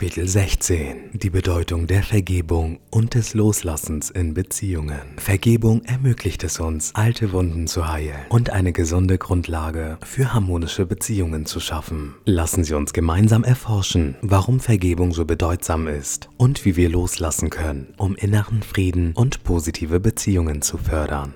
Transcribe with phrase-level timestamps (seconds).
[0.00, 5.18] Kapitel 16 Die Bedeutung der Vergebung und des Loslassens in Beziehungen.
[5.18, 11.44] Vergebung ermöglicht es uns, alte Wunden zu heilen und eine gesunde Grundlage für harmonische Beziehungen
[11.44, 12.14] zu schaffen.
[12.24, 17.92] Lassen Sie uns gemeinsam erforschen, warum Vergebung so bedeutsam ist und wie wir loslassen können,
[17.98, 21.34] um inneren Frieden und positive Beziehungen zu fördern.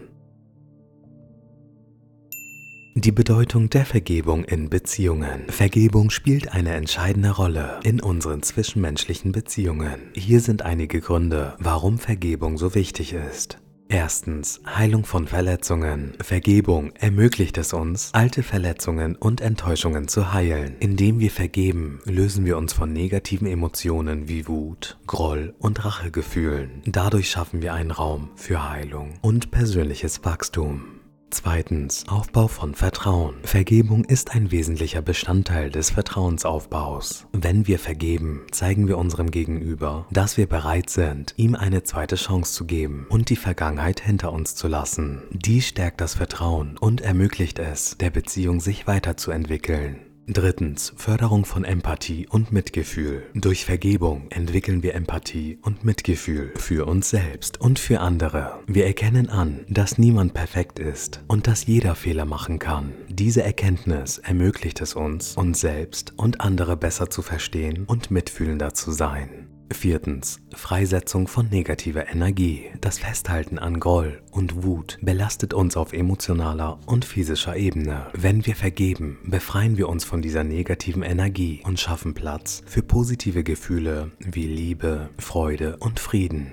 [2.96, 5.48] Die Bedeutung der Vergebung in Beziehungen.
[5.48, 10.12] Vergebung spielt eine entscheidende Rolle in unseren zwischenmenschlichen Beziehungen.
[10.14, 13.58] Hier sind einige Gründe, warum Vergebung so wichtig ist.
[13.88, 16.12] Erstens Heilung von Verletzungen.
[16.20, 20.76] Vergebung ermöglicht es uns, alte Verletzungen und Enttäuschungen zu heilen.
[20.78, 26.82] Indem wir vergeben, lösen wir uns von negativen Emotionen wie Wut, Groll und Rachegefühlen.
[26.86, 30.93] Dadurch schaffen wir einen Raum für Heilung und persönliches Wachstum.
[31.34, 33.34] Zweitens Aufbau von Vertrauen.
[33.42, 37.26] Vergebung ist ein wesentlicher Bestandteil des Vertrauensaufbaus.
[37.32, 42.52] Wenn wir vergeben, zeigen wir unserem Gegenüber, dass wir bereit sind, ihm eine zweite Chance
[42.52, 45.24] zu geben und die Vergangenheit hinter uns zu lassen.
[45.32, 50.13] Dies stärkt das Vertrauen und ermöglicht es, der Beziehung sich weiterzuentwickeln.
[50.26, 53.24] Drittens, Förderung von Empathie und Mitgefühl.
[53.34, 58.60] Durch Vergebung entwickeln wir Empathie und Mitgefühl für uns selbst und für andere.
[58.66, 62.94] Wir erkennen an, dass niemand perfekt ist und dass jeder Fehler machen kann.
[63.08, 68.92] Diese Erkenntnis ermöglicht es uns, uns selbst und andere besser zu verstehen und mitfühlender zu
[68.92, 69.53] sein.
[69.74, 70.40] Viertens.
[70.54, 72.70] Freisetzung von negativer Energie.
[72.80, 78.06] Das Festhalten an Groll und Wut belastet uns auf emotionaler und physischer Ebene.
[78.14, 83.44] Wenn wir vergeben, befreien wir uns von dieser negativen Energie und schaffen Platz für positive
[83.44, 86.52] Gefühle wie Liebe, Freude und Frieden.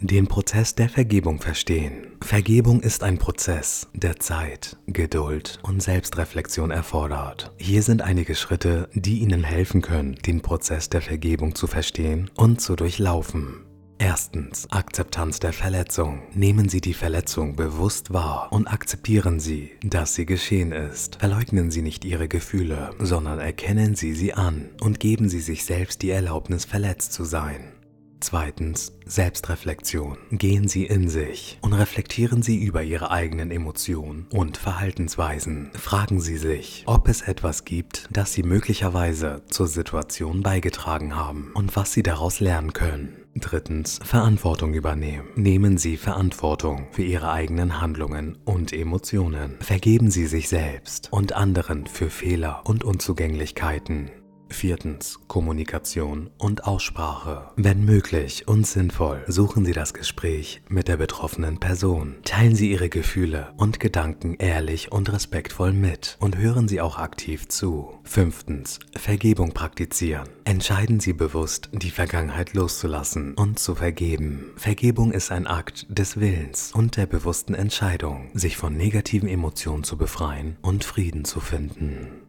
[0.00, 2.08] Den Prozess der Vergebung verstehen.
[2.20, 7.50] Vergebung ist ein Prozess, der Zeit, Geduld und Selbstreflexion erfordert.
[7.56, 12.60] Hier sind einige Schritte, die Ihnen helfen können, den Prozess der Vergebung zu verstehen und
[12.60, 13.64] zu durchlaufen.
[13.96, 14.70] Erstens.
[14.70, 16.20] Akzeptanz der Verletzung.
[16.34, 21.16] Nehmen Sie die Verletzung bewusst wahr und akzeptieren Sie, dass sie geschehen ist.
[21.16, 26.02] Verleugnen Sie nicht Ihre Gefühle, sondern erkennen Sie sie an und geben Sie sich selbst
[26.02, 27.72] die Erlaubnis, verletzt zu sein.
[28.20, 30.16] Zweitens Selbstreflexion.
[30.30, 35.70] Gehen Sie in sich und reflektieren Sie über Ihre eigenen Emotionen und Verhaltensweisen.
[35.74, 41.76] Fragen Sie sich, ob es etwas gibt, das Sie möglicherweise zur Situation beigetragen haben und
[41.76, 43.26] was Sie daraus lernen können.
[43.36, 45.28] Drittens Verantwortung übernehmen.
[45.34, 49.56] Nehmen Sie Verantwortung für Ihre eigenen Handlungen und Emotionen.
[49.60, 54.10] Vergeben Sie sich selbst und anderen für Fehler und Unzugänglichkeiten.
[54.48, 55.20] Viertens.
[55.28, 57.50] Kommunikation und Aussprache.
[57.56, 62.16] Wenn möglich und sinnvoll, suchen Sie das Gespräch mit der betroffenen Person.
[62.24, 67.48] Teilen Sie Ihre Gefühle und Gedanken ehrlich und respektvoll mit und hören Sie auch aktiv
[67.48, 67.98] zu.
[68.04, 68.78] Fünftens.
[68.96, 70.28] Vergebung praktizieren.
[70.44, 74.52] Entscheiden Sie bewusst, die Vergangenheit loszulassen und zu vergeben.
[74.56, 79.96] Vergebung ist ein Akt des Willens und der bewussten Entscheidung, sich von negativen Emotionen zu
[79.96, 82.25] befreien und Frieden zu finden.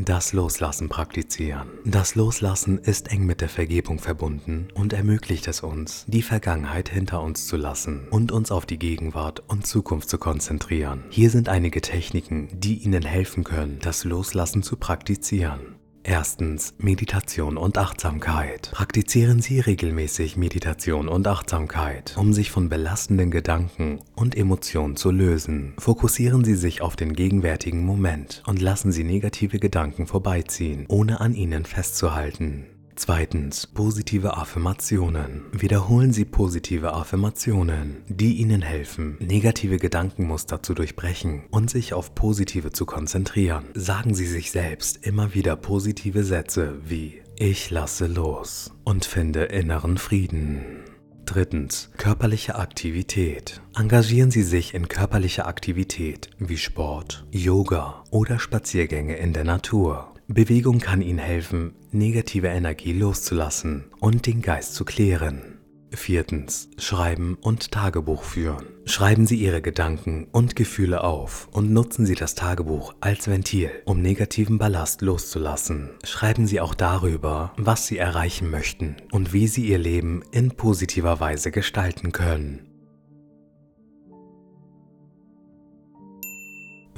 [0.00, 1.66] Das Loslassen praktizieren.
[1.84, 7.20] Das Loslassen ist eng mit der Vergebung verbunden und ermöglicht es uns, die Vergangenheit hinter
[7.20, 11.02] uns zu lassen und uns auf die Gegenwart und Zukunft zu konzentrieren.
[11.10, 15.77] Hier sind einige Techniken, die Ihnen helfen können, das Loslassen zu praktizieren.
[16.08, 18.70] Erstens Meditation und Achtsamkeit.
[18.72, 25.74] Praktizieren Sie regelmäßig Meditation und Achtsamkeit, um sich von belastenden Gedanken und Emotionen zu lösen.
[25.78, 31.34] Fokussieren Sie sich auf den gegenwärtigen Moment und lassen Sie negative Gedanken vorbeiziehen, ohne an
[31.34, 32.77] ihnen festzuhalten.
[32.98, 35.44] Zweitens, positive Affirmationen.
[35.52, 42.72] Wiederholen Sie positive Affirmationen, die Ihnen helfen, negative Gedankenmuster zu durchbrechen und sich auf positive
[42.72, 43.66] zu konzentrieren.
[43.74, 49.96] Sagen Sie sich selbst immer wieder positive Sätze wie Ich lasse los und finde inneren
[49.96, 50.82] Frieden.
[51.24, 53.60] Drittens, körperliche Aktivität.
[53.76, 60.14] Engagieren Sie sich in körperlicher Aktivität wie Sport, Yoga oder Spaziergänge in der Natur.
[60.30, 65.58] Bewegung kann Ihnen helfen, negative Energie loszulassen und den Geist zu klären.
[65.90, 66.68] Viertens.
[66.76, 68.66] Schreiben und Tagebuch führen.
[68.84, 74.02] Schreiben Sie Ihre Gedanken und Gefühle auf und nutzen Sie das Tagebuch als Ventil, um
[74.02, 75.90] negativen Ballast loszulassen.
[76.04, 81.20] Schreiben Sie auch darüber, was Sie erreichen möchten und wie Sie Ihr Leben in positiver
[81.20, 82.67] Weise gestalten können.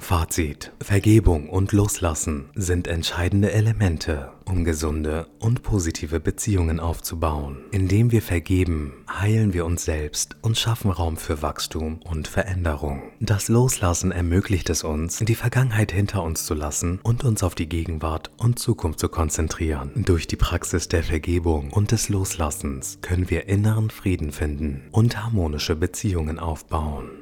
[0.00, 0.72] Fazit.
[0.80, 7.58] Vergebung und Loslassen sind entscheidende Elemente, um gesunde und positive Beziehungen aufzubauen.
[7.70, 13.02] Indem wir vergeben, heilen wir uns selbst und schaffen Raum für Wachstum und Veränderung.
[13.20, 17.68] Das Loslassen ermöglicht es uns, die Vergangenheit hinter uns zu lassen und uns auf die
[17.68, 19.90] Gegenwart und Zukunft zu konzentrieren.
[19.94, 25.76] Durch die Praxis der Vergebung und des Loslassens können wir inneren Frieden finden und harmonische
[25.76, 27.19] Beziehungen aufbauen.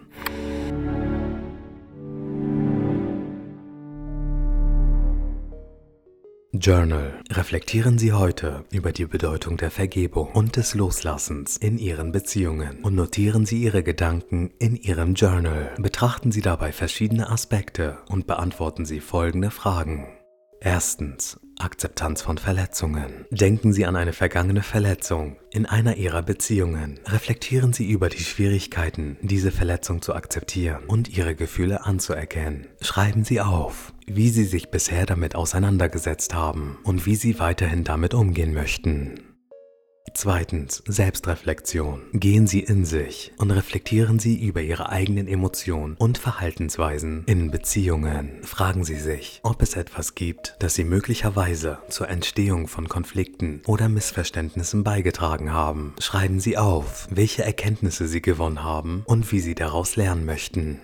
[6.60, 7.22] Journal.
[7.31, 12.94] Reflektieren Sie heute über die Bedeutung der Vergebung und des Loslassens in Ihren Beziehungen und
[12.94, 15.75] notieren Sie Ihre Gedanken in Ihrem Journal.
[15.78, 20.08] Betrachten Sie dabei verschiedene Aspekte und beantworten Sie folgende Fragen.
[20.60, 21.38] Erstens.
[21.60, 23.26] Akzeptanz von Verletzungen.
[23.31, 27.00] Denken Sie an eine vergangene Verletzung in einer Ihrer Beziehungen.
[27.06, 32.66] Reflektieren Sie über die Schwierigkeiten, diese Verletzung zu akzeptieren und Ihre Gefühle anzuerkennen.
[32.81, 38.14] Schreiben Sie auf, wie Sie sich bisher damit auseinandergesetzt haben und wie Sie weiterhin damit
[38.14, 39.27] umgehen möchten.
[40.14, 42.02] Zweitens, Selbstreflexion.
[42.12, 48.43] Gehen Sie in sich und reflektieren Sie über Ihre eigenen Emotionen und Verhaltensweisen in Beziehungen.
[48.43, 53.88] Fragen Sie sich, ob es etwas gibt, das Sie möglicherweise zur Entstehung von Konflikten oder
[53.88, 55.94] Missverständnissen beigetragen haben.
[56.00, 60.81] Schreiben Sie auf, welche Erkenntnisse Sie gewonnen haben und wie Sie daraus lernen möchten.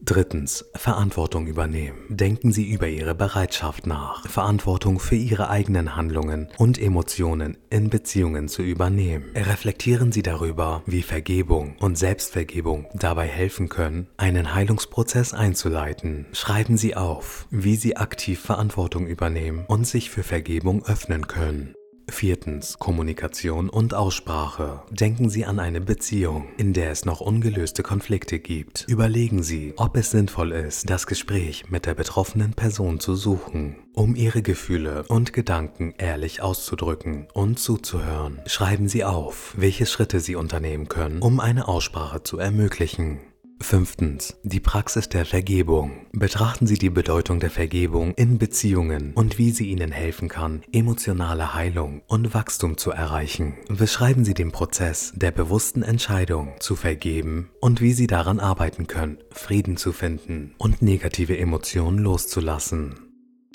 [0.00, 0.64] Drittens.
[0.74, 1.98] Verantwortung übernehmen.
[2.08, 8.48] Denken Sie über Ihre Bereitschaft nach, Verantwortung für Ihre eigenen Handlungen und Emotionen in Beziehungen
[8.48, 9.24] zu übernehmen.
[9.34, 16.26] Reflektieren Sie darüber, wie Vergebung und Selbstvergebung dabei helfen können, einen Heilungsprozess einzuleiten.
[16.32, 21.74] Schreiben Sie auf, wie Sie aktiv Verantwortung übernehmen und sich für Vergebung öffnen können.
[22.08, 22.78] Viertens.
[22.78, 24.82] Kommunikation und Aussprache.
[24.90, 28.84] Denken Sie an eine Beziehung, in der es noch ungelöste Konflikte gibt.
[28.88, 34.16] Überlegen Sie, ob es sinnvoll ist, das Gespräch mit der betroffenen Person zu suchen, um
[34.16, 38.40] Ihre Gefühle und Gedanken ehrlich auszudrücken und zuzuhören.
[38.46, 43.20] Schreiben Sie auf, welche Schritte Sie unternehmen können, um eine Aussprache zu ermöglichen.
[43.60, 44.36] Fünftens.
[44.42, 46.06] Die Praxis der Vergebung.
[46.12, 51.54] Betrachten Sie die Bedeutung der Vergebung in Beziehungen und wie sie Ihnen helfen kann, emotionale
[51.54, 53.54] Heilung und Wachstum zu erreichen.
[53.68, 59.18] Beschreiben Sie den Prozess der bewussten Entscheidung zu vergeben und wie Sie daran arbeiten können,
[59.30, 63.07] Frieden zu finden und negative Emotionen loszulassen.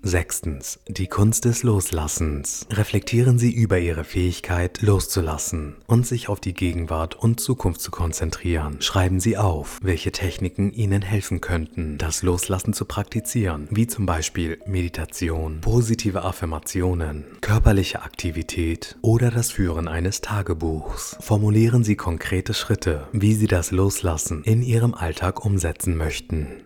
[0.06, 0.82] Sechstens.
[0.90, 2.68] Die Kunst des Loslassens.
[2.70, 8.82] Reflektieren Sie über Ihre Fähigkeit, loszulassen und sich auf die Gegenwart und Zukunft zu konzentrieren.
[8.82, 14.60] Schreiben Sie auf, welche Techniken Ihnen helfen könnten, das Loslassen zu praktizieren, wie zum Beispiel
[14.66, 21.16] Meditation, positive Affirmationen, körperliche Aktivität oder das Führen eines Tagebuchs.
[21.22, 26.66] Formulieren Sie konkrete Schritte, wie Sie das Loslassen in Ihrem Alltag umsetzen möchten.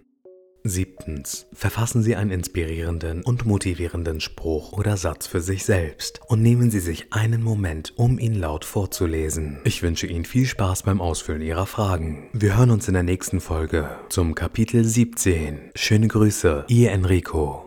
[0.69, 1.47] Siebtens.
[1.53, 6.79] Verfassen Sie einen inspirierenden und motivierenden Spruch oder Satz für sich selbst und nehmen Sie
[6.79, 9.59] sich einen Moment, um ihn laut vorzulesen.
[9.63, 12.29] Ich wünsche Ihnen viel Spaß beim Ausfüllen Ihrer Fragen.
[12.33, 15.71] Wir hören uns in der nächsten Folge zum Kapitel 17.
[15.75, 17.66] Schöne Grüße, Ihr Enrico.